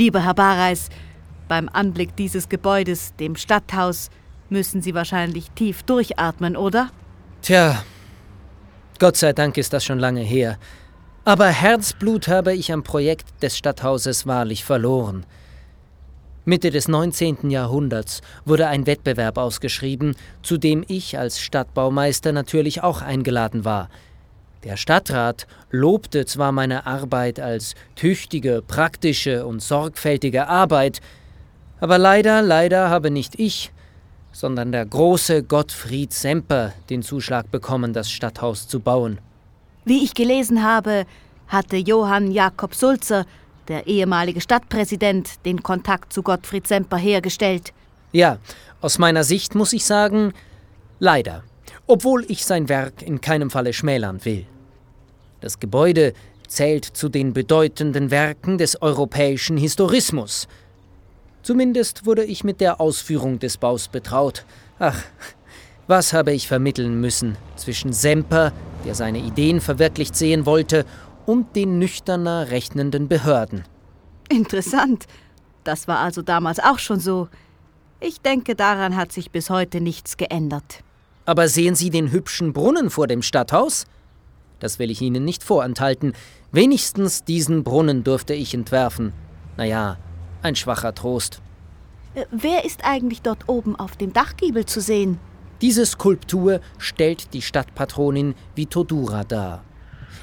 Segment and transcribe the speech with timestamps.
[0.00, 0.88] Lieber Herr Bareis,
[1.46, 4.08] beim Anblick dieses Gebäudes, dem Stadthaus,
[4.48, 6.88] müssen Sie wahrscheinlich tief durchatmen, oder?
[7.42, 7.84] Tja,
[8.98, 10.58] Gott sei Dank ist das schon lange her.
[11.26, 15.26] Aber Herzblut habe ich am Projekt des Stadthauses wahrlich verloren.
[16.46, 17.50] Mitte des 19.
[17.50, 23.90] Jahrhunderts wurde ein Wettbewerb ausgeschrieben, zu dem ich als Stadtbaumeister natürlich auch eingeladen war.
[24.62, 31.00] Der Stadtrat lobte zwar meine Arbeit als tüchtige, praktische und sorgfältige Arbeit,
[31.80, 33.72] aber leider, leider habe nicht ich,
[34.32, 39.18] sondern der große Gottfried Semper den Zuschlag bekommen, das Stadthaus zu bauen.
[39.86, 41.06] Wie ich gelesen habe,
[41.48, 43.24] hatte Johann Jakob Sulzer
[43.68, 47.72] der ehemalige Stadtpräsident, den Kontakt zu Gottfried Semper hergestellt.
[48.12, 48.38] Ja,
[48.80, 50.32] aus meiner Sicht muss ich sagen,
[50.98, 51.44] leider,
[51.90, 54.46] obwohl ich sein Werk in keinem Falle schmälern will.
[55.40, 56.12] Das Gebäude
[56.46, 60.46] zählt zu den bedeutenden Werken des europäischen Historismus.
[61.42, 64.44] Zumindest wurde ich mit der Ausführung des Baus betraut.
[64.78, 65.02] Ach,
[65.88, 68.52] was habe ich vermitteln müssen zwischen Semper,
[68.84, 70.86] der seine Ideen verwirklicht sehen wollte,
[71.26, 73.64] und den nüchterner rechnenden Behörden.
[74.28, 75.06] Interessant.
[75.64, 77.28] Das war also damals auch schon so.
[77.98, 80.84] Ich denke, daran hat sich bis heute nichts geändert.
[81.24, 83.86] Aber sehen Sie den hübschen Brunnen vor dem Stadthaus?
[84.58, 86.14] Das will ich Ihnen nicht vorenthalten.
[86.52, 89.12] Wenigstens diesen Brunnen durfte ich entwerfen.
[89.56, 89.98] Naja,
[90.42, 91.40] ein schwacher Trost.
[92.14, 95.18] Äh, wer ist eigentlich dort oben auf dem Dachgiebel zu sehen?
[95.60, 99.62] Diese Skulptur stellt die Stadtpatronin Vitodura dar.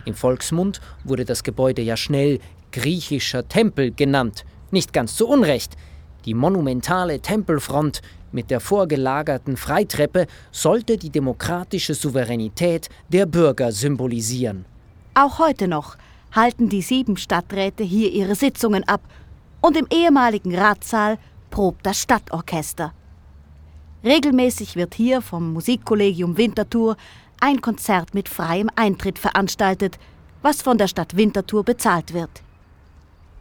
[0.05, 2.39] Im Volksmund wurde das Gebäude ja schnell
[2.71, 4.45] griechischer Tempel genannt.
[4.71, 5.77] Nicht ganz zu Unrecht.
[6.25, 14.65] Die monumentale Tempelfront mit der vorgelagerten Freitreppe sollte die demokratische Souveränität der Bürger symbolisieren.
[15.13, 15.97] Auch heute noch
[16.31, 19.01] halten die sieben Stadträte hier ihre Sitzungen ab
[19.61, 21.17] und im ehemaligen Ratssaal
[21.49, 22.93] probt das Stadtorchester.
[24.03, 26.97] Regelmäßig wird hier vom Musikkollegium Winterthur
[27.39, 29.97] ein Konzert mit freiem Eintritt veranstaltet,
[30.41, 32.29] was von der Stadt Winterthur bezahlt wird.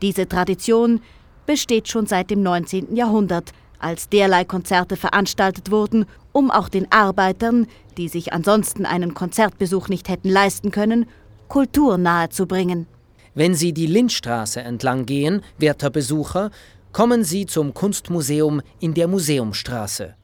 [0.02, 1.00] Diese Tradition
[1.46, 2.96] besteht schon seit dem 19.
[2.96, 7.66] Jahrhundert, als derlei Konzerte veranstaltet wurden, um auch den Arbeitern,
[7.96, 11.06] die sich ansonsten einen Konzertbesuch nicht hätten leisten können,
[11.48, 12.86] Kultur nahezubringen.
[13.34, 16.50] Wenn Sie die Lindstraße entlang gehen, werter Besucher,
[16.92, 20.14] kommen Sie zum Kunstmuseum in der Museumstraße.